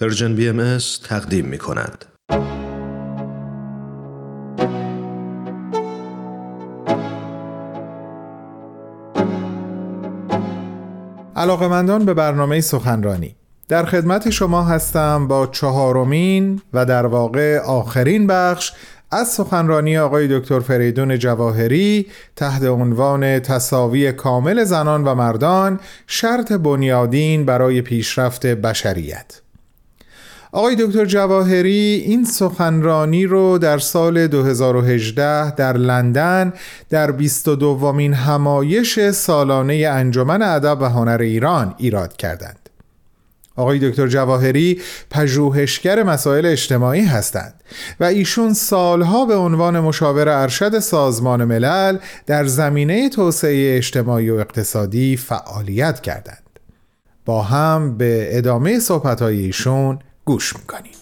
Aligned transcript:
پرژن 0.00 0.34
بی 0.34 0.48
ام 0.48 0.78
تقدیم 1.04 1.44
می 1.44 1.58
کند. 1.58 2.04
علاقمندان 11.36 12.04
به 12.04 12.14
برنامه 12.14 12.60
سخنرانی 12.60 13.36
در 13.68 13.84
خدمت 13.84 14.30
شما 14.30 14.62
هستم 14.62 15.28
با 15.28 15.46
چهارمین 15.46 16.62
و 16.72 16.84
در 16.84 17.06
واقع 17.06 17.58
آخرین 17.58 18.26
بخش 18.26 18.72
از 19.10 19.28
سخنرانی 19.28 19.98
آقای 19.98 20.38
دکتر 20.38 20.60
فریدون 20.60 21.18
جواهری 21.18 22.06
تحت 22.36 22.62
عنوان 22.62 23.40
تصاوی 23.40 24.12
کامل 24.12 24.64
زنان 24.64 25.04
و 25.04 25.14
مردان 25.14 25.80
شرط 26.06 26.52
بنیادین 26.52 27.44
برای 27.44 27.82
پیشرفت 27.82 28.46
بشریت 28.46 29.40
آقای 30.52 30.76
دکتر 30.76 31.04
جواهری 31.04 32.02
این 32.06 32.24
سخنرانی 32.24 33.26
رو 33.26 33.58
در 33.58 33.78
سال 33.78 34.26
2018 34.26 35.50
در 35.50 35.72
لندن 35.76 36.52
در 36.90 37.12
22 37.12 37.56
دومین 37.56 38.14
همایش 38.14 39.10
سالانه 39.10 39.74
انجمن 39.74 40.42
ادب 40.42 40.78
و 40.80 40.84
هنر 40.84 41.18
ایران 41.20 41.74
ایراد 41.78 42.16
کردند. 42.16 42.68
آقای 43.56 43.90
دکتر 43.90 44.06
جواهری 44.06 44.80
پژوهشگر 45.10 46.02
مسائل 46.02 46.46
اجتماعی 46.46 47.04
هستند 47.04 47.54
و 48.00 48.04
ایشون 48.04 48.54
سالها 48.54 49.24
به 49.24 49.36
عنوان 49.36 49.80
مشاور 49.80 50.28
ارشد 50.28 50.78
سازمان 50.78 51.44
ملل 51.44 51.98
در 52.26 52.44
زمینه 52.44 53.08
توسعه 53.08 53.76
اجتماعی 53.76 54.30
و 54.30 54.34
اقتصادی 54.34 55.16
فعالیت 55.16 56.00
کردند. 56.00 56.42
با 57.24 57.42
هم 57.42 57.96
به 57.96 58.28
ادامه 58.38 58.78
صحبتهای 58.78 59.38
ایشون 59.38 59.98
گوش 60.28 60.56
می‌کنیم 60.56 60.92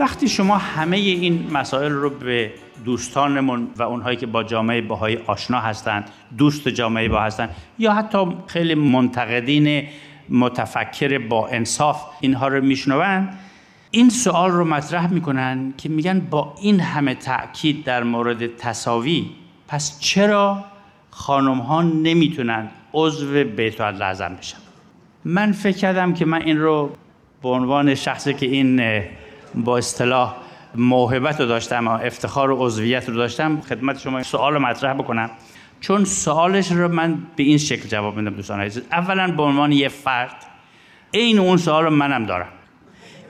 وقتی 0.00 0.28
شما 0.28 0.56
همه 0.56 0.96
این 0.96 1.50
مسائل 1.52 1.92
رو 1.92 2.10
به 2.10 2.52
دوستانمون 2.84 3.68
و 3.76 3.82
اونهایی 3.82 4.16
که 4.16 4.26
با 4.26 4.42
جامعه 4.42 4.80
باهایی 4.80 5.18
آشنا 5.26 5.60
هستند 5.60 6.10
دوست 6.38 6.68
جامعه 6.68 7.08
با 7.08 7.20
هستند 7.20 7.50
یا 7.78 7.92
حتی 7.92 8.26
خیلی 8.46 8.74
منتقدین 8.74 9.88
متفکر 10.28 11.18
با 11.18 11.48
انصاف 11.48 12.02
اینها 12.20 12.48
رو 12.48 12.64
میشنوند 12.64 13.38
این 13.90 14.10
سوال 14.10 14.50
رو 14.50 14.64
مطرح 14.64 15.12
می‌کنن 15.12 15.74
که 15.76 15.88
میگن 15.88 16.20
با 16.20 16.54
این 16.62 16.80
همه 16.80 17.14
تاکید 17.14 17.84
در 17.84 18.02
مورد 18.02 18.56
تصاوی 18.56 19.30
پس 19.68 20.00
چرا 20.00 20.64
خانم 21.10 21.58
ها 21.58 21.82
نمی‌تونن 21.82 22.68
عضو 22.94 23.44
بیت 23.44 23.80
لازم 23.80 24.36
بشن؟ 24.38 24.58
من 25.24 25.52
فکر 25.52 25.76
کردم 25.76 26.14
که 26.14 26.24
من 26.24 26.42
این 26.42 26.58
رو 26.58 26.90
به 27.42 27.48
عنوان 27.48 27.94
شخصی 27.94 28.34
که 28.34 28.46
این 28.46 29.02
با 29.54 29.78
اصطلاح 29.78 30.34
موهبت 30.74 31.40
رو 31.40 31.46
داشتم 31.46 31.88
و 31.88 31.90
افتخار 31.90 32.50
و 32.50 32.56
عضویت 32.66 33.08
رو 33.08 33.14
داشتم 33.14 33.60
خدمت 33.60 33.98
شما 33.98 34.22
سوال 34.22 34.54
رو 34.54 34.60
مطرح 34.60 34.94
بکنم. 34.94 35.30
چون 35.80 36.04
سوالش 36.04 36.72
رو 36.72 36.88
من 36.88 37.18
به 37.36 37.42
این 37.42 37.58
شکل 37.58 37.88
جواب 37.88 38.16
میدم 38.16 38.34
دوستان 38.34 38.60
عزیز. 38.60 38.82
اولا 38.92 39.32
به 39.32 39.42
عنوان 39.42 39.72
یه 39.72 39.88
فرد 39.88 40.46
این 41.10 41.38
اون 41.38 41.56
سوال 41.56 41.84
رو 41.84 41.90
منم 41.90 42.26
دارم. 42.26 42.48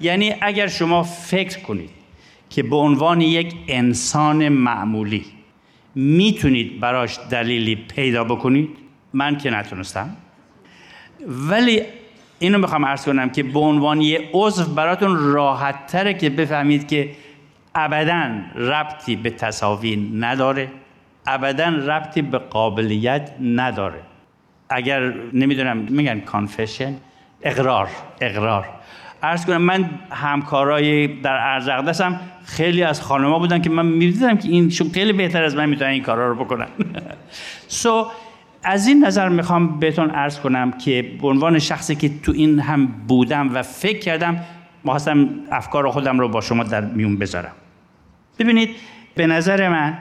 یعنی 0.01 0.35
اگر 0.41 0.67
شما 0.67 1.03
فکر 1.03 1.61
کنید 1.61 1.91
که 2.51 2.63
به 2.63 2.77
عنوان 2.77 3.21
یک 3.21 3.55
انسان 3.69 4.49
معمولی 4.49 5.25
می‌تونید 5.95 6.81
براش 6.81 7.19
دلیلی 7.31 7.77
پیدا 7.77 8.25
بکنید 8.25 8.69
من 9.13 9.37
که 9.39 9.51
نتونستم. 9.51 10.17
ولی 11.27 11.83
اینو 12.39 12.59
می‌خوام 12.59 12.85
عرض 12.85 13.05
کنم 13.05 13.31
که 13.31 13.43
به 13.43 13.59
عنوان 13.59 14.00
یه 14.00 14.31
عضو 14.33 14.75
براتون 14.75 15.33
راحت 15.33 15.87
تره 15.87 16.15
که 16.15 16.31
بفهمید 16.31 16.89
که 16.89 17.11
ابدا 17.75 18.31
ربطی 18.55 19.17
به 19.17 19.31
تصاوی 19.31 19.97
نداره 20.15 20.71
ابدا 21.27 21.69
ربطی 21.69 22.22
به 22.22 22.39
قابلیت 22.39 23.31
نداره. 23.41 24.01
اگر 24.69 25.12
نمی‌دونم 25.33 25.77
میگن 25.77 26.21
کانفشن 26.21 26.95
اقرار 27.43 27.89
اقرار. 28.21 28.69
عرض 29.23 29.47
کنم 29.47 29.62
من 29.62 29.91
همکارای 30.11 31.06
در 31.06 31.37
ارزقدس 31.37 32.01
هم 32.01 32.21
خیلی 32.45 32.83
از 32.83 33.01
خانما 33.01 33.39
بودن 33.39 33.62
که 33.62 33.71
من 33.71 33.87
می‌دیدم 33.87 34.37
که 34.37 34.49
این 34.49 34.71
خیلی 34.95 35.12
بهتر 35.12 35.43
از 35.43 35.56
من 35.56 35.69
می‌تونن 35.69 35.91
این 35.91 36.03
کارا 36.03 36.29
رو 36.29 36.45
بکنن. 36.45 36.67
سو 37.69 38.03
so, 38.03 38.07
از 38.62 38.87
این 38.87 39.05
نظر 39.05 39.28
می‌خوام 39.28 39.78
بهتون 39.78 40.11
عرض 40.11 40.41
کنم 40.41 40.73
که 40.73 41.12
به 41.23 41.28
عنوان 41.28 41.59
شخصی 41.59 41.95
که 41.95 42.11
تو 42.23 42.33
این 42.33 42.61
هم 42.61 42.87
بودم 42.87 43.55
و 43.55 43.62
فکر 43.62 43.99
کردم 43.99 44.45
خواستم 44.84 45.28
افکار 45.51 45.91
خودم 45.91 46.19
رو 46.19 46.28
با 46.28 46.41
شما 46.41 46.65
در 46.65 46.81
میون 46.81 47.17
بذارم. 47.17 47.53
ببینید 48.39 48.71
به 49.15 49.27
نظر 49.27 49.69
من 49.69 49.99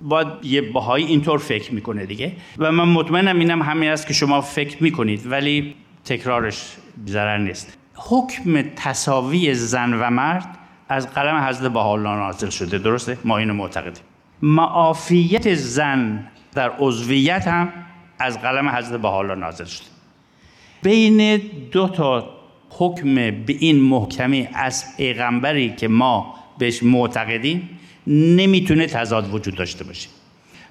باید 0.00 0.28
یه 0.42 0.62
باهایی 0.62 1.06
اینطور 1.06 1.38
فکر 1.38 1.74
می‌کنه 1.74 2.06
دیگه. 2.06 2.32
و 2.58 2.72
من 2.72 2.88
مطمئنم 2.88 3.38
اینم 3.38 3.62
همین 3.62 3.90
است 3.90 4.06
که 4.06 4.14
شما 4.14 4.40
فکر 4.40 4.82
می‌کنید 4.82 5.26
ولی 5.26 5.74
تکرارش 6.04 6.76
ضرر 7.06 7.38
نیست. 7.38 7.79
حکم 8.08 8.62
تصاوی 8.76 9.54
زن 9.54 9.94
و 9.94 10.10
مرد 10.10 10.58
از 10.88 11.10
قلم 11.10 11.36
حضرت 11.36 11.72
بهاءالله 11.72 12.16
نازل 12.16 12.48
شده. 12.48 12.78
درسته؟ 12.78 13.18
ما 13.24 13.38
اینو 13.38 13.54
معتقدیم. 13.54 14.02
معافیت 14.42 15.54
زن 15.54 16.26
در 16.54 16.70
عضویت 16.78 17.48
هم 17.48 17.72
از 18.18 18.40
قلم 18.40 18.68
حضرت 18.68 19.00
بهاءالله 19.00 19.34
نازل 19.34 19.64
شده. 19.64 19.86
بین 20.82 21.40
دو 21.72 21.88
تا 21.88 22.30
حکم 22.70 23.14
به 23.14 23.56
این 23.58 23.80
محکمی 23.80 24.48
از 24.52 24.96
پیغمبری 24.96 25.74
که 25.74 25.88
ما 25.88 26.34
بهش 26.58 26.82
معتقدیم 26.82 27.68
نمی‌تونه 28.06 28.86
تضاد 28.86 29.34
وجود 29.34 29.54
داشته 29.54 29.84
باشه. 29.84 30.08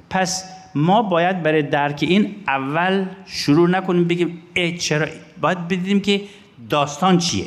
پس 0.09 0.43
ما 0.75 1.01
باید 1.01 1.43
برای 1.43 1.61
درک 1.61 1.99
این 2.01 2.35
اول 2.47 3.05
شروع 3.25 3.69
نکنیم 3.69 4.03
بگیم 4.03 4.41
ای 4.53 4.77
چرا؟ 4.77 5.07
باید 5.41 5.67
بدیم 5.67 5.99
که 5.99 6.21
داستان 6.69 7.17
چیه؟ 7.17 7.45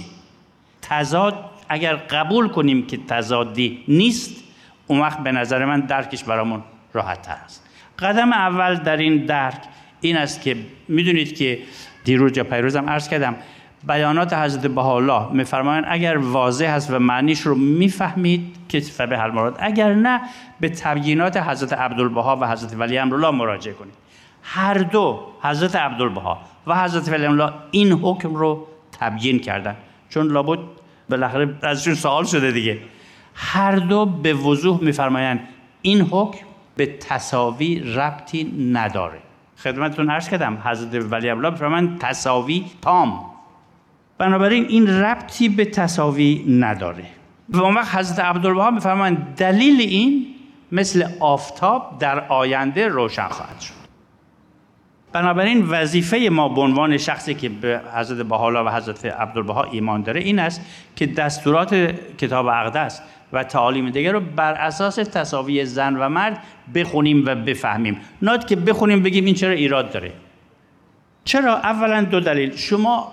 تضاد 0.82 1.44
اگر 1.68 1.96
قبول 1.96 2.48
کنیم 2.48 2.86
که 2.86 2.96
تضادی 2.96 3.84
نیست 3.88 4.44
اون 4.86 5.00
وقت 5.00 5.18
به 5.18 5.32
نظر 5.32 5.64
من 5.64 5.80
درکش 5.80 6.24
برامون 6.24 6.62
راحت 6.92 7.22
تر 7.22 7.36
است. 7.44 7.66
قدم 7.98 8.32
اول 8.32 8.74
در 8.74 8.96
این 8.96 9.26
درک 9.26 9.62
این 10.00 10.16
است 10.16 10.42
که 10.42 10.56
می‌دونید 10.88 11.36
که 11.36 11.58
دیروز 12.04 12.36
یا 12.36 12.44
پیروزم 12.44 12.90
عرض 12.90 13.08
کردم 13.08 13.36
بیانات 13.88 14.32
حضرت 14.32 14.66
بهاءالله 14.66 15.32
میفرمایند 15.32 15.84
اگر 15.88 16.16
واضح 16.16 16.66
هست 16.66 16.90
و 16.90 16.98
معنیش 16.98 17.40
رو 17.40 17.54
می‌فهمید 17.54 18.56
که 18.68 18.80
فبه 18.80 19.22
المراد 19.22 19.56
اگر 19.60 19.94
نه 19.94 20.20
به 20.60 20.68
تبیینات 20.68 21.36
حضرت 21.36 21.72
عبدالبها 21.72 22.36
و 22.36 22.48
حضرت 22.48 22.74
ولی 22.74 22.98
امرالله 22.98 23.30
مراجعه 23.30 23.74
کنید. 23.74 23.94
هر 24.42 24.74
دو 24.74 25.20
حضرت 25.42 25.76
عبدالبها 25.76 26.38
و 26.66 26.84
حضرت 26.84 27.08
ولی 27.08 27.26
امرالله 27.26 27.54
این 27.70 27.92
حکم 27.92 28.34
رو 28.34 28.66
تبیین 29.00 29.38
کردن. 29.38 29.76
چون 30.10 30.26
لابد 30.26 30.58
بالاخره 31.10 31.54
ازشون 31.62 31.94
سوال 31.94 32.24
شده 32.24 32.52
دیگه. 32.52 32.78
هر 33.34 33.76
دو 33.76 34.06
به 34.06 34.34
وضوح 34.34 34.84
میفرمایند 34.84 35.40
این 35.82 36.00
حکم 36.00 36.46
به 36.76 36.86
تصاوی 36.86 37.80
ربطی 37.80 38.44
نداره. 38.72 39.18
خدمتتون 39.58 40.10
عرض 40.10 40.28
کردم 40.28 40.58
حضرت 40.64 41.12
ولی 41.12 41.30
الله 41.30 41.98
تصاوی 41.98 42.64
تام. 42.82 43.24
بنابراین 44.18 44.64
این 44.64 44.88
ربطی 44.88 45.48
به 45.48 45.64
تصاوی 45.64 46.44
نداره. 46.48 47.04
و 47.48 47.60
اون 47.60 47.74
وقت 47.74 47.94
حضرت 47.94 48.18
عبدالبها 48.18 48.70
میفرمایند 48.70 49.34
دلیل 49.36 49.80
این 49.80 50.26
مثل 50.72 51.08
آفتاب 51.20 51.98
در 51.98 52.28
آینده 52.28 52.88
روشن 52.88 53.28
خواهد 53.28 53.60
شد. 53.60 53.81
بنابراین 55.12 55.66
وظیفه 55.68 56.28
ما 56.32 56.48
به 56.48 56.60
عنوان 56.60 56.98
شخصی 56.98 57.34
که 57.34 57.48
به 57.48 57.80
حضرت 57.94 58.26
بهاءالله 58.26 58.60
و 58.60 58.76
حضرت 58.76 59.04
عبدالبها 59.04 59.64
ایمان 59.64 60.02
داره 60.02 60.20
این 60.20 60.38
است 60.38 60.60
که 60.96 61.06
دستورات 61.06 61.74
کتاب 62.18 62.46
اقدس 62.46 63.00
و 63.32 63.44
تعالیم 63.44 63.90
دیگر 63.90 64.12
رو 64.12 64.20
بر 64.20 64.52
اساس 64.52 64.94
تصاوی 64.94 65.64
زن 65.64 65.96
و 65.96 66.08
مرد 66.08 66.42
بخونیم 66.74 67.22
و 67.26 67.34
بفهمیم. 67.34 68.00
نه 68.22 68.38
که 68.38 68.56
بخونیم 68.56 69.02
بگیم 69.02 69.24
این 69.24 69.34
چرا 69.34 69.50
ایراد 69.50 69.92
داره. 69.92 70.12
چرا؟ 71.24 71.56
اولا 71.56 72.02
دو 72.02 72.20
دلیل. 72.20 72.56
شما 72.56 73.12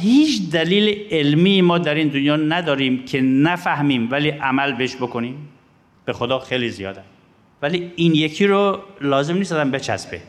هیچ 0.00 0.50
دلیل 0.50 0.98
علمی 1.10 1.60
ما 1.60 1.78
در 1.78 1.94
این 1.94 2.08
دنیا 2.08 2.36
نداریم 2.36 3.04
که 3.04 3.20
نفهمیم 3.20 4.08
ولی 4.10 4.30
عمل 4.30 4.72
بهش 4.72 4.96
بکنیم؟ 4.96 5.48
به 6.04 6.12
خدا 6.12 6.38
خیلی 6.38 6.68
زیاده. 6.68 7.00
ولی 7.62 7.92
این 7.96 8.14
یکی 8.14 8.46
رو 8.46 8.78
لازم 9.00 9.36
نیست 9.36 9.52
آدم 9.52 9.70
بچسبه. 9.70 10.20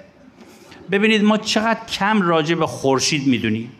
ببینید 0.91 1.23
ما 1.23 1.37
چقدر 1.37 1.79
کم 1.85 2.21
راجع 2.21 2.55
به 2.55 2.67
خورشید 2.67 3.27
می‌دونیم. 3.27 3.71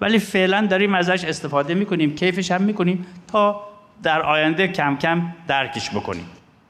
ولی 0.00 0.18
فعلا 0.18 0.66
داریم 0.66 0.94
ازش 0.94 1.24
استفاده 1.24 1.74
می‌کنیم 1.74 2.14
کیفش 2.14 2.50
هم 2.50 2.62
می‌کنیم 2.62 3.06
تا 3.32 3.60
در 4.02 4.22
آینده 4.22 4.68
کم 4.68 4.96
کم 4.96 5.22
درکش 5.48 5.90
بکنیم. 5.90 6.24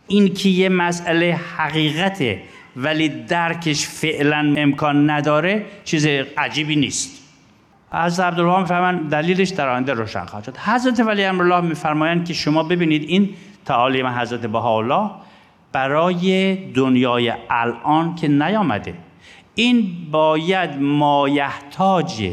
این 0.08 0.34
که 0.34 0.48
یه 0.48 0.68
مسئله 0.68 1.40
حقیقته 1.56 2.42
ولی 2.76 3.08
درکش 3.08 3.86
فعلا 3.86 4.54
امکان 4.56 5.10
نداره 5.10 5.66
چیز 5.84 6.06
عجیبی 6.36 6.76
نیست. 6.76 7.22
حضرت 7.92 8.26
عبدالله 8.26 8.60
میفرمایند 8.60 9.10
دلیلش 9.10 9.48
در 9.48 9.68
آینده 9.68 9.92
روشن 9.92 10.24
خواهد 10.24 10.44
شد. 10.44 10.56
حضرت 10.56 11.00
ولی 11.00 11.24
امرالله 11.24 11.60
میفرمایند 11.60 12.24
که 12.24 12.34
شما 12.34 12.62
ببینید 12.62 13.02
این 13.02 13.30
تعالیم 13.64 14.06
حضرت 14.06 14.40
بهاءالله 14.40 15.10
برای 15.72 16.54
دنیای 16.54 17.32
الان 17.50 18.14
که 18.14 18.28
نیامده. 18.28 18.94
این 19.58 19.96
باید 20.10 20.70
مایحتاج 20.80 22.32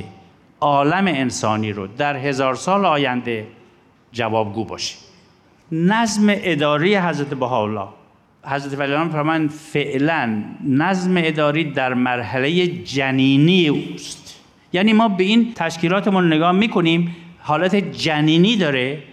عالم 0.62 1.08
انسانی 1.08 1.72
رو 1.72 1.88
در 1.88 2.18
هزار 2.18 2.56
سال 2.56 2.86
آینده 2.86 3.48
جوابگو 4.12 4.66
باشه. 4.66 4.96
نظم 5.72 6.26
اداری 6.30 6.96
حضرت 6.96 7.34
بهاءالله 7.34 7.88
حضرت 8.44 8.80
ولی 8.80 9.10
فرمان 9.10 9.48
فعلا 9.48 10.44
نظم 10.68 11.14
اداری 11.18 11.64
در 11.64 11.94
مرحله 11.94 12.68
جنینی 12.68 13.68
اوست. 13.68 14.40
یعنی 14.74 14.94
ما 14.94 15.08
به 15.08 15.24
این 15.24 15.54
تشکیلاتمون 15.54 16.34
نگاه 16.34 16.52
می‌کنیم 16.52 17.16
حالت 17.40 17.76
جنینی 17.76 18.56
داره 18.56 19.04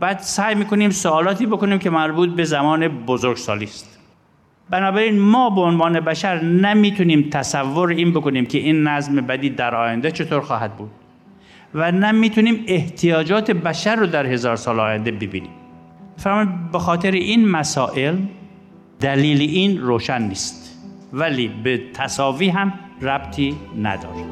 بعد 0.00 0.18
سعی 0.18 0.54
می‌کنیم 0.54 0.90
سوالاتی 0.90 1.46
بکنیم 1.46 1.78
که 1.78 1.90
مربوط 1.90 2.28
به 2.28 2.44
زمان 2.44 2.88
بزرگسالی 2.88 3.64
است. 3.64 3.91
بنابراین 4.72 5.18
ما 5.18 5.50
به 5.50 5.60
عنوان 5.60 6.00
بشر 6.00 6.42
نمی‌تونیم 6.42 7.28
تصور 7.30 7.88
این 7.88 8.12
بکنیم 8.12 8.46
که 8.46 8.58
این 8.58 8.82
نظم 8.82 9.16
بدی 9.16 9.50
در 9.50 9.74
آینده 9.74 10.10
چطور 10.10 10.40
خواهد 10.40 10.76
بود 10.76 10.90
و 11.74 11.92
نمی‌تونیم 11.92 12.64
احتیاجات 12.66 13.50
بشر 13.50 13.96
رو 13.96 14.06
در 14.06 14.26
هزار 14.26 14.56
سال 14.56 14.80
آینده 14.80 15.10
ببینیم. 15.10 15.50
فرمان 16.16 16.68
به 16.72 16.78
خاطر 16.78 17.10
این 17.10 17.48
مسائل 17.48 18.16
دلیل 19.00 19.40
این 19.40 19.78
روشن 19.78 20.22
نیست 20.22 20.78
ولی 21.12 21.48
به 21.48 21.80
تصاوی 21.94 22.48
هم 22.48 22.72
ربطی 23.02 23.56
نداره. 23.82 24.24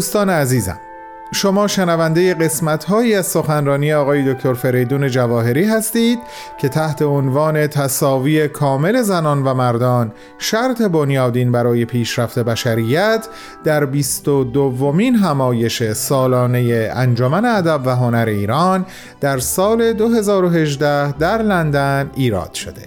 دوستان 0.00 0.30
عزیزم 0.30 0.78
شما 1.32 1.66
شنونده 1.66 2.34
قسمت 2.34 2.84
هایی 2.84 3.14
از 3.14 3.26
سخنرانی 3.26 3.92
آقای 3.92 4.34
دکتر 4.34 4.54
فریدون 4.54 5.08
جواهری 5.08 5.64
هستید 5.64 6.18
که 6.58 6.68
تحت 6.68 7.02
عنوان 7.02 7.66
تصاوی 7.66 8.48
کامل 8.48 9.02
زنان 9.02 9.42
و 9.42 9.54
مردان 9.54 10.12
شرط 10.38 10.82
بنیادین 10.82 11.52
برای 11.52 11.84
پیشرفت 11.84 12.38
بشریت 12.38 13.28
در 13.64 13.84
22 13.84 14.44
دومین 14.44 15.14
همایش 15.14 15.92
سالانه 15.92 16.90
انجمن 16.94 17.44
ادب 17.44 17.80
و 17.84 17.90
هنر 17.90 18.26
ایران 18.28 18.86
در 19.20 19.38
سال 19.38 19.92
2018 19.92 21.12
در 21.12 21.42
لندن 21.42 22.10
ایراد 22.14 22.54
شده. 22.54 22.82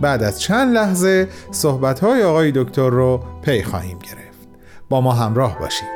بعد 0.00 0.22
از 0.22 0.40
چند 0.40 0.74
لحظه 0.74 1.28
صحبت 1.50 2.00
های 2.00 2.22
آقای 2.22 2.52
دکتر 2.54 2.90
رو 2.90 3.20
پی 3.42 3.62
خواهیم 3.62 3.98
گرفت. 3.98 4.48
با 4.88 5.00
ما 5.00 5.12
همراه 5.12 5.58
باشید. 5.58 5.95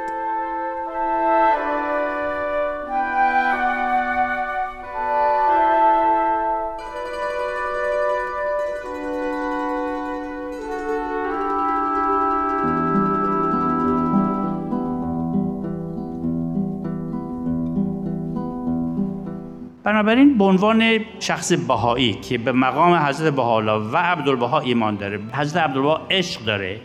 بنابراین 19.92 20.38
به 20.38 20.44
عنوان 20.44 21.00
شخص 21.20 21.52
بهایی 21.52 22.12
که 22.12 22.38
به 22.38 22.52
مقام 22.52 22.94
حضرت 22.94 23.34
بهاءالله 23.34 23.72
و 23.72 23.96
عبدالبها 23.96 24.60
ایمان 24.60 24.96
داره 24.96 25.20
حضرت 25.32 25.62
عبدالبها 25.62 26.06
عشق 26.10 26.44
داره 26.44 26.80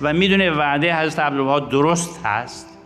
و 0.00 0.12
می‌دونه 0.12 0.50
وعده 0.50 0.96
حضرت 0.96 1.18
عبدالبها 1.18 1.60
درست 1.60 2.20
هست 2.24 2.78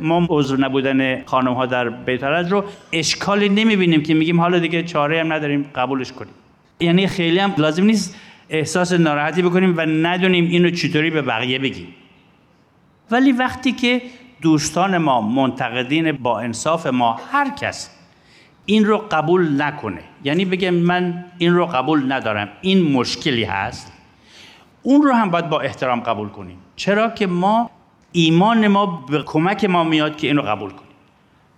ما 0.00 0.26
عذر 0.30 0.56
نبودن 0.56 1.24
خانم 1.24 1.52
ها 1.52 1.66
در 1.66 1.88
بیت 1.88 2.24
رو 2.24 2.64
اشکالی 2.92 3.48
نمی‌بینیم 3.48 4.02
که 4.02 4.14
میگیم 4.14 4.40
حالا 4.40 4.58
دیگه 4.58 4.82
چاره 4.82 5.20
هم 5.20 5.32
نداریم 5.32 5.70
قبولش 5.74 6.12
کنیم. 6.12 6.34
یعنی 6.80 7.06
خیلی 7.06 7.38
هم 7.38 7.54
لازم 7.58 7.84
نیست 7.84 8.16
احساس 8.50 8.92
ناراحتی 8.92 9.42
بکنیم 9.42 9.74
و 9.76 9.80
ندونیم 9.80 10.44
اینو 10.44 10.70
چطوری 10.70 11.10
به 11.10 11.22
بقیه 11.22 11.58
بگیم. 11.58 11.88
ولی 13.10 13.32
وقتی 13.32 13.72
که 13.72 14.02
دوستان 14.42 14.98
ما 14.98 15.20
منتقدین 15.20 16.12
با 16.12 16.40
انصاف 16.40 16.86
ما 16.86 17.20
هر 17.32 17.50
کس 17.50 18.01
این 18.66 18.84
رو 18.84 18.98
قبول 18.98 19.62
نکنه. 19.62 20.00
یعنی 20.24 20.44
بگه 20.44 20.70
من 20.70 21.24
این 21.38 21.54
رو 21.54 21.66
قبول 21.66 22.12
ندارم. 22.12 22.48
این 22.60 22.92
مشکلی 22.92 23.44
هست. 23.44 23.92
اون 24.82 25.02
رو 25.02 25.12
هم 25.12 25.30
باید 25.30 25.48
با 25.48 25.60
احترام 25.60 26.00
قبول 26.00 26.28
کنیم. 26.28 26.58
چرا 26.76 27.10
که 27.10 27.26
ما 27.26 27.70
ایمان 28.12 28.68
ما 28.68 28.86
به 28.86 29.22
کمک 29.22 29.64
ما 29.64 29.84
میاد 29.84 30.16
که 30.16 30.26
این 30.26 30.36
رو 30.36 30.42
قبول 30.42 30.70
کنیم. 30.70 30.92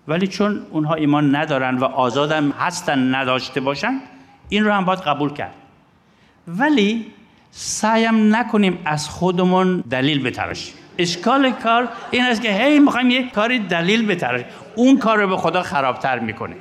ولی 0.08 0.26
چون 0.26 0.62
اونها 0.70 0.94
ایمان 0.94 1.36
ندارن 1.36 1.78
و 1.78 1.84
آزادم 1.84 2.50
هستن 2.50 3.14
نداشته 3.14 3.60
باشن 3.60 4.00
این 4.48 4.64
رو 4.64 4.72
هم 4.72 4.84
باید 4.84 4.98
قبول 4.98 5.32
کرد. 5.32 5.54
ولی 6.48 7.06
سعیم 7.50 8.36
نکنیم 8.36 8.78
از 8.84 9.08
خودمون 9.08 9.84
دلیل 9.90 10.22
بتراشیم. 10.22 10.74
اشکال 10.98 11.50
کار 11.50 11.88
این 12.10 12.22
است 12.24 12.42
که 12.42 12.52
هی 12.52 12.78
می‌خوایم 12.78 13.10
یه 13.10 13.30
کاری 13.30 13.58
دلیل 13.58 14.06
بتراشیم. 14.06 14.46
اون 14.76 14.98
کار 14.98 15.18
رو 15.18 15.28
به 15.28 15.36
خدا 15.36 15.62
خرابتر 15.62 16.18
می‌کنه. 16.18 16.56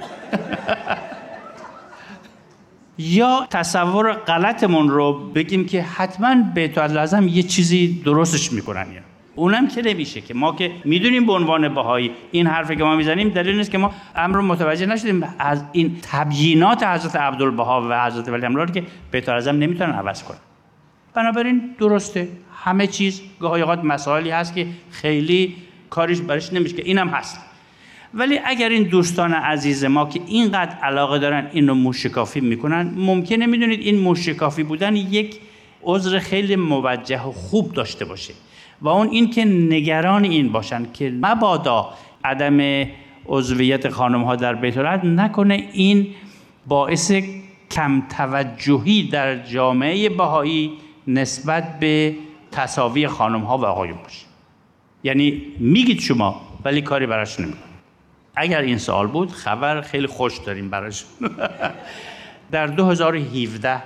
یا 2.97 3.47
تصور 3.49 4.13
غلطمون 4.13 4.89
رو 4.89 5.13
بگیم 5.13 5.65
که 5.65 5.81
حتما 5.81 6.35
بیت 6.55 6.77
لازم 6.77 7.27
یه 7.27 7.43
چیزی 7.43 8.01
درستش 8.05 8.51
می‌کنن 8.51 8.91
یا. 8.91 9.01
اونم 9.35 9.67
که 9.67 9.81
نمیشه 9.81 10.21
که 10.21 10.33
ما 10.33 10.55
که 10.55 10.71
می‌دونیم 10.85 11.25
به 11.25 11.33
عنوان 11.33 11.73
بهایی 11.73 12.11
این 12.31 12.47
حرفی 12.47 12.75
که 12.75 12.83
ما 12.83 12.95
می‌زنیم 12.95 13.29
دلیل 13.29 13.57
نیست 13.57 13.71
که 13.71 13.77
ما 13.77 13.93
امر 14.15 14.41
متوجه 14.41 14.85
نشدیم. 14.85 15.35
از 15.39 15.63
این 15.71 15.97
تبیینات 16.11 16.83
حضرت 16.83 17.15
عبدالبها 17.15 17.87
و 17.89 18.05
حضرت 18.05 18.29
ولی 18.29 18.45
امرار 18.45 18.71
که 18.71 18.83
بیت 19.11 19.29
لازم 19.29 19.55
نمی‌تونن 19.55 19.91
عوض 19.91 20.23
کنن. 20.23 20.37
بنابراین 21.13 21.75
درسته. 21.79 22.27
همه 22.63 22.87
چیز 22.87 23.21
گاهی 23.39 23.61
اوقات 23.61 23.83
مسائلی 23.83 24.29
هست 24.29 24.55
که 24.55 24.67
خیلی 24.91 25.55
کاریش 25.89 26.19
برش 26.21 26.53
نمیشه 26.53 26.75
که 26.75 26.83
اینم 26.85 27.07
هست. 27.07 27.39
ولی 28.13 28.39
اگر 28.45 28.69
این 28.69 28.83
دوستان 28.83 29.33
عزیز 29.33 29.85
ما 29.85 30.09
که 30.09 30.21
اینقدر 30.27 30.75
علاقه 30.75 31.19
دارن 31.19 31.49
این 31.53 31.67
رو 31.67 31.75
موشکافی 31.75 32.41
می‌کنن 32.41 32.93
ممکنه 32.95 33.45
می‌دونید 33.45 33.79
این 33.79 33.99
موشکافی 33.99 34.63
بودن 34.63 34.95
یک 34.95 35.39
عذر 35.83 36.19
خیلی 36.19 36.55
موجه 36.55 37.21
و 37.21 37.31
خوب 37.31 37.73
داشته 37.73 38.05
باشه. 38.05 38.33
و 38.81 38.87
اون 38.87 39.09
این 39.09 39.29
که 39.29 39.45
نگران 39.45 40.23
این 40.23 40.51
باشن 40.51 40.85
که 40.93 41.09
مبادا 41.09 41.93
عدم 42.23 42.87
عضویت 43.25 43.89
خانم 43.89 44.23
ها 44.23 44.35
در 44.35 44.55
بیت 44.55 44.77
نکنه 44.77 45.69
این 45.73 46.07
باعث 46.67 47.11
کم 47.71 48.03
توجهی 48.17 49.03
در 49.03 49.43
جامعه 49.43 50.09
بهایی 50.09 50.71
نسبت 51.07 51.79
به 51.79 52.15
تصاوی 52.51 53.07
خانم 53.07 53.41
ها 53.41 53.57
و 53.57 53.65
آقایون 53.65 53.97
باشه. 54.03 54.25
یعنی 55.03 55.41
میگید 55.59 55.99
شما 55.99 56.41
ولی 56.65 56.81
کاری 56.81 57.05
براش 57.05 57.39
نمی‌کنید. 57.39 57.72
اگر 58.35 58.61
این 58.61 58.77
سوال 58.77 59.07
بود 59.07 59.31
خبر 59.31 59.81
خیلی 59.81 60.07
خوش 60.07 60.37
داریم 60.37 60.69
براش. 60.69 61.05
در 62.51 62.67
2017 62.67 63.83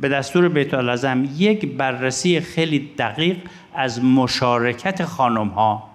به 0.00 0.08
دستور 0.08 0.48
بیت 0.48 0.74
العظم 0.74 1.28
یک 1.36 1.66
بررسی 1.76 2.40
خیلی 2.40 2.90
دقیق 2.98 3.36
از 3.74 4.04
مشارکت 4.04 5.04
خانم 5.04 5.48
ها 5.48 5.90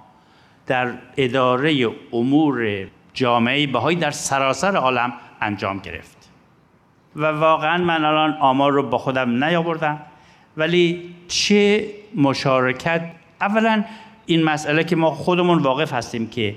در 0.67 0.91
اداره 1.17 1.89
امور 2.13 2.88
جامعه 3.13 3.67
بهایی 3.67 3.97
در 3.97 4.12
سراسر 4.12 4.75
عالم 4.75 5.13
انجام 5.41 5.79
گرفت. 5.79 6.29
و 7.15 7.25
واقعا 7.25 7.77
من 7.77 8.05
الان 8.05 8.33
آمار 8.33 8.71
رو 8.71 8.83
با 8.83 8.97
خودم 8.97 9.43
نیاوردم 9.43 10.00
ولی 10.57 11.15
چه 11.27 11.88
مشارکت؟ 12.15 13.12
اولا 13.41 13.83
این 14.25 14.43
مسئله 14.43 14.83
که 14.83 14.95
ما 14.95 15.12
خودمون 15.12 15.59
واقف 15.59 15.93
هستیم 15.93 16.27
که 16.27 16.55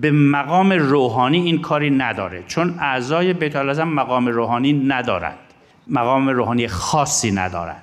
به 0.00 0.10
مقام 0.10 0.72
روحانی 0.72 1.38
این 1.38 1.60
کاری 1.60 1.90
نداره 1.90 2.44
چون 2.46 2.74
اعضای 2.78 3.32
بیت 3.32 3.56
مقام 3.56 4.26
روحانی 4.26 4.72
ندارند 4.72 5.38
مقام 5.88 6.28
روحانی 6.28 6.68
خاصی 6.68 7.30
ندارند. 7.30 7.82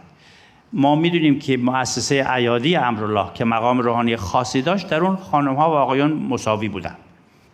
ما 0.74 0.96
می‌دونیم 0.96 1.40
که 1.40 1.58
مؤسسه 1.58 2.24
ایادی 2.24 2.76
امرالله 2.76 3.34
که 3.34 3.46
مقام 3.46 3.80
روحانی 3.80 4.16
خاصی 4.16 4.62
داشت 4.62 4.90
در 4.90 5.02
اون 5.02 5.16
خانم 5.16 5.56
ها 5.56 5.72
و 5.72 5.74
آقایان 5.74 6.14
مساوی 6.14 6.70
بودن 6.70 6.96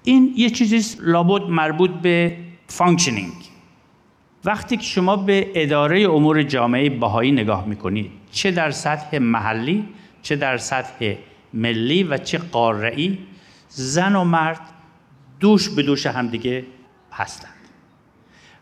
این 0.04 0.34
یه 0.36 0.50
چیزی 0.50 1.02
لابد 1.02 1.50
مربوط 1.50 1.92
به 1.92 2.38
functioning 2.68 3.34
وقتی 4.46 4.78
که 4.78 4.84
شما 4.84 5.16
به 5.16 5.52
اداره 5.56 6.02
امور 6.02 6.44
جامعه 6.44 6.90
بهایی 6.90 7.32
نگاه 7.32 7.66
می‌کنید 7.66 8.12
چه 8.32 8.52
در 8.52 8.72
سطح 8.72 9.18
محلی 9.18 9.86
چه 10.22 10.36
در 10.36 10.58
سطح 10.58 11.14
ملی 11.54 12.04
و 12.04 12.18
چه 12.18 12.38
قارعی 12.38 13.18
زن 13.70 14.16
و 14.16 14.24
مرد 14.24 14.62
دوش 15.40 15.70
به 15.70 15.84
دوش 15.84 16.06
همدیگه 16.06 16.66
هستند. 17.14 17.54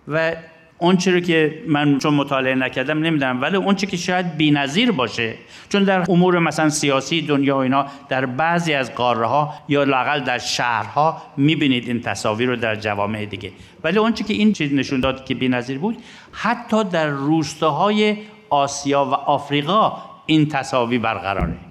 و 0.07 0.35
اون 0.79 0.97
رو 1.05 1.19
که 1.19 1.63
من 1.67 1.97
چون 1.97 2.13
مطالعه 2.13 2.55
نکردم 2.55 2.99
نمی‌دونم 2.99 3.41
ولی 3.41 3.57
اون 3.57 3.75
که 3.75 3.97
شاید 3.97 4.37
بی‌نظیر 4.37 4.91
باشه 4.91 5.35
چون 5.69 5.83
در 5.83 6.11
امور 6.11 6.39
مثلا 6.39 6.69
سیاسی 6.69 7.21
دنیا 7.21 7.55
و 7.55 7.59
اینا 7.59 7.85
در 8.09 8.25
بعضی 8.25 8.73
از 8.73 8.95
قاره 8.95 9.27
ها 9.27 9.53
یا 9.67 9.83
لاقل 9.83 10.19
در 10.19 10.37
شهرها 10.37 11.21
می‌بینید 11.37 11.87
این 11.87 12.01
تصاویر 12.01 12.49
رو 12.49 12.55
در 12.55 12.75
جوامع 12.75 13.25
دیگه. 13.25 13.51
ولی 13.83 13.97
اون 13.97 14.13
که 14.13 14.33
این 14.33 14.53
چیز 14.53 14.73
نشون 14.73 14.99
داد 14.99 15.25
که 15.25 15.35
بی‌نظیر 15.35 15.79
بود 15.79 15.97
حتی 16.31 16.83
در 16.83 17.07
روستاهای 17.07 18.17
آسیا 18.49 19.05
و 19.05 19.13
آفریقا 19.13 19.97
این 20.25 20.47
تصاویر 20.47 20.99
برقراره. 20.99 21.66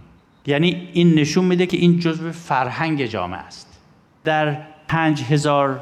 یعنی 0.46 0.88
این 0.92 1.14
نشون 1.14 1.44
میده 1.44 1.66
که 1.66 1.76
این 1.76 1.98
جزء 1.98 2.30
فرهنگ 2.30 3.06
جامعه 3.06 3.38
است. 3.38 3.80
در 4.24 4.56
پنج 4.88 5.22
هزار 5.22 5.80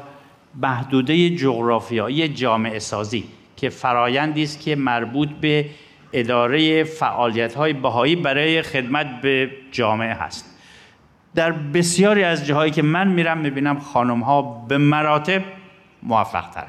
محدوده 0.61 1.29
جغرافیایی 1.29 2.27
جامعه 2.27 2.79
سازی 2.79 3.23
که 3.57 3.69
فرایندی 3.69 4.43
است 4.43 4.61
که 4.61 4.75
مربوط 4.75 5.29
به 5.29 5.65
اداره 6.13 6.83
فعالیت 6.83 7.55
های 7.55 7.73
بهایی 7.73 8.15
برای 8.15 8.61
خدمت 8.61 9.21
به 9.21 9.51
جامعه 9.71 10.13
هست. 10.13 10.55
در 11.35 11.51
بسیاری 11.51 12.23
از 12.23 12.45
جاهایی 12.45 12.71
که 12.71 12.81
من 12.81 13.07
میرم 13.07 13.37
می‌بینم 13.37 13.79
خانم 13.79 14.19
ها 14.19 14.41
به 14.41 14.77
مراتب 14.77 15.43
موفق 16.03 16.49
تر 16.49 16.67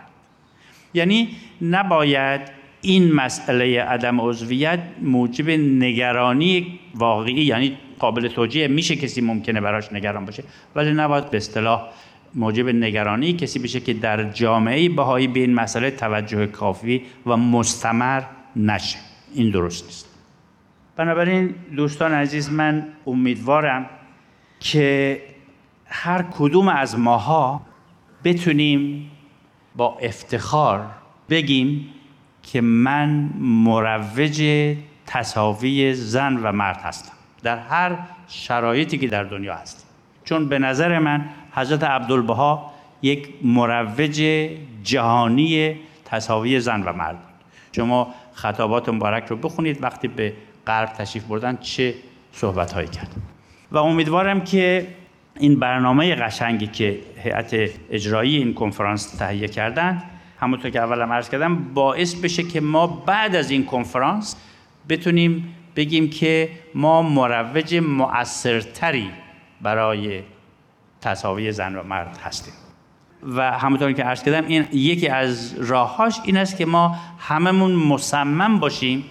یعنی 0.95 1.29
نباید 1.62 2.41
این 2.81 3.12
مسئله 3.12 3.83
عدم 3.83 4.21
عضویت 4.21 4.81
موجب 5.03 5.50
نگرانی 5.50 6.79
واقعی 6.95 7.45
یعنی 7.45 7.76
قابل 7.99 8.29
توجیه. 8.29 8.69
میشه 8.69 8.97
کسی 8.97 9.21
ممکنه 9.21 9.61
براش 9.61 9.93
نگران 9.93 10.25
باشه 10.25 10.45
ولی 10.75 10.93
نباید 10.93 11.31
به 11.31 11.37
اصطلاح 11.37 11.88
موجب 12.35 12.69
نگرانی 12.69 13.33
کسی 13.33 13.59
بشه 13.59 13.81
که 13.81 13.95
در 13.95 14.25
جامعه 14.25 14.88
بهایی 14.88 15.26
به 15.26 15.41
این 15.41 15.55
مسئله 15.55 15.91
توجه 15.91 16.47
کافی 16.47 17.03
و 17.26 17.37
مستمر 17.37 18.23
نشه. 18.57 18.99
این 19.35 19.50
درست 19.50 19.85
نیست. 19.85 20.07
بنابراین 20.97 21.55
دوستان 21.76 22.12
عزیز 22.12 22.50
من 22.50 22.87
امیدوارم 23.07 23.91
که 24.61 25.23
هر 25.87 26.23
کدوم 26.23 26.69
از 26.69 26.99
ماها 26.99 27.62
بتونیم 28.25 29.11
با 29.76 29.99
افتخار 29.99 30.87
بگیم 31.31 31.88
که 32.43 32.61
من 32.61 33.31
مروج 33.38 34.43
تصاوی 35.07 35.95
زن 35.95 36.37
و 36.37 36.53
مرد 36.53 36.76
هستم. 36.76 37.15
در 37.43 37.59
هر 37.59 37.99
شرایطی 38.28 38.99
که 38.99 39.07
در 39.07 39.25
دنیا 39.25 39.55
هست 39.55 39.87
چون 40.25 40.49
به 40.49 40.59
نظر 40.59 40.99
من 40.99 41.25
حضرت 41.52 41.85
عبدالبها 41.85 42.73
یک 43.02 43.28
مروج 43.43 44.49
جهانی 44.83 45.76
تصاوی 46.05 46.61
زن 46.61 46.83
و 46.83 46.93
مرد 46.93 47.19
شما 47.73 48.14
خطابات 48.33 48.88
مبارک 48.88 49.26
رو 49.26 49.37
بخونید 49.37 49.83
وقتی 49.83 50.09
به 50.09 50.33
غرب 50.66 50.88
تشریف 50.93 51.25
بردن 51.25 51.57
چه 51.57 51.95
صحبت 52.33 52.73
هایی 52.73 52.88
کرد. 52.88 53.14
و 53.73 53.78
امیدوارم 53.78 54.40
که 54.40 54.87
این 55.40 55.59
برنامه 55.59 56.14
قشنگی 56.14 56.66
که 56.66 57.00
هیئت 57.23 57.71
اجرایی 57.90 58.37
این 58.37 58.55
کنفرانس 58.55 59.16
تهیه 59.16 59.49
کردن 59.49 60.02
همونطور 60.40 60.71
که 60.71 60.81
اولم 60.81 61.12
عرض 61.12 61.28
کردم 61.28 61.75
باعث 61.75 62.14
بشه 62.14 62.43
که 62.43 62.61
ما 62.61 62.87
بعد 62.87 63.37
از 63.37 63.50
این 63.50 63.64
کنفرانس 63.64 64.37
بتونیم 64.88 65.55
بگیم 65.76 66.11
که 66.11 66.50
ما 66.75 67.02
مروج 67.02 67.75
مؤثرتری 67.75 69.11
برای 69.61 70.23
تصاوی 71.00 71.52
زن 71.52 71.76
و 71.76 71.83
مرد 71.83 72.18
هستیم. 72.25 72.54
و 73.23 73.52
همونطور 73.52 73.92
که 73.92 74.02
عرض 74.02 74.23
کردم 74.23 74.47
این 74.47 74.66
یکی 74.73 75.09
از 75.09 75.54
راههاش 75.59 76.21
این 76.25 76.37
است 76.37 76.56
که 76.56 76.66
ما 76.66 76.97
هممون 77.18 77.73
مصمم 77.73 78.59
باشیم 78.59 79.04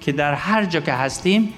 که 0.00 0.12
در 0.12 0.34
هر 0.34 0.64
جا 0.64 0.80
که 0.80 0.92
هستیم 0.92 1.48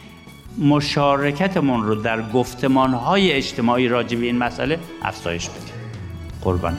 مشارکتمون 0.58 1.82
رو 1.82 1.94
در 1.94 2.22
گفتمانهای 2.22 3.32
اجتماعی 3.32 3.88
راجع 3.88 4.16
به 4.16 4.26
این 4.26 4.38
مسئله 4.38 4.78
افزایش 5.02 5.48
بدیم. 5.48 5.74
قربان 6.42 6.76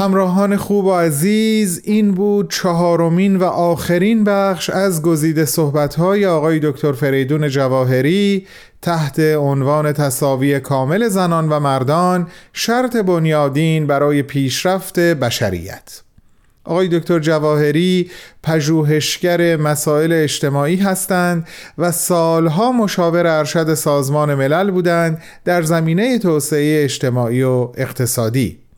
همراهان 0.00 0.56
خوب 0.56 0.84
و 0.84 0.94
عزیز 0.94 1.80
این 1.84 2.12
بود 2.12 2.50
چهارمین 2.50 3.36
و 3.36 3.44
آخرین 3.44 4.24
بخش 4.24 4.70
از 4.70 5.02
گزیده 5.02 5.44
صحبت‌های 5.44 6.26
آقای 6.26 6.60
دکتر 6.62 6.92
فریدون 6.92 7.48
جواهری 7.48 8.46
تحت 8.82 9.20
عنوان 9.20 9.92
تصاوی 9.92 10.60
کامل 10.60 11.08
زنان 11.08 11.48
و 11.48 11.60
مردان 11.60 12.28
شرط 12.52 12.96
بنیادین 12.96 13.86
برای 13.86 14.22
پیشرفت 14.22 14.98
بشریت. 14.98 16.02
آقای 16.64 16.88
دکتر 16.88 17.18
جواهری 17.18 18.10
پژوهشگر 18.42 19.56
مسائل 19.56 20.12
اجتماعی 20.12 20.76
هستند 20.76 21.48
و 21.78 21.92
سالها 21.92 22.72
مشاور 22.72 23.26
ارشد 23.26 23.74
سازمان 23.74 24.34
ملل 24.34 24.70
بودند 24.70 25.22
در 25.44 25.62
زمینه 25.62 26.18
توسعه 26.18 26.84
اجتماعی 26.84 27.42
و 27.42 27.68
اقتصادی. 27.76 28.69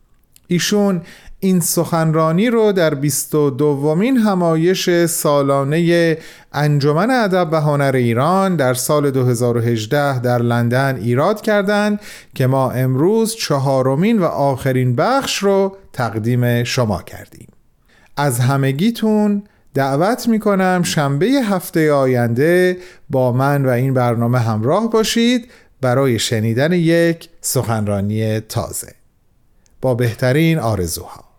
ایشون 0.47 1.01
این 1.39 1.59
سخنرانی 1.59 2.49
رو 2.49 2.71
در 2.71 2.95
22 2.95 3.49
دومین 3.49 4.17
همایش 4.17 5.05
سالانه 5.05 6.17
انجمن 6.53 7.11
ادب 7.11 7.49
و 7.51 7.61
هنر 7.61 7.91
ایران 7.95 8.55
در 8.55 8.73
سال 8.73 9.11
2018 9.11 10.19
در 10.19 10.37
لندن 10.37 10.95
ایراد 10.95 11.41
کردند 11.41 11.99
که 12.35 12.47
ما 12.47 12.71
امروز 12.71 13.35
چهارمین 13.35 14.19
و 14.19 14.25
آخرین 14.25 14.95
بخش 14.95 15.37
رو 15.37 15.77
تقدیم 15.93 16.63
شما 16.63 17.01
کردیم. 17.01 17.47
از 18.17 18.39
همگیتون 18.39 19.43
دعوت 19.73 20.27
می‌کنم 20.27 20.81
شنبه 20.83 21.25
هفته 21.25 21.91
آینده 21.93 22.77
با 23.09 23.31
من 23.31 23.65
و 23.65 23.69
این 23.69 23.93
برنامه 23.93 24.39
همراه 24.39 24.89
باشید 24.89 25.51
برای 25.81 26.19
شنیدن 26.19 26.71
یک 26.71 27.29
سخنرانی 27.41 28.39
تازه. 28.39 29.02
با 29.83 29.93
بهترین 29.95 30.59
آرزوها. 30.59 31.32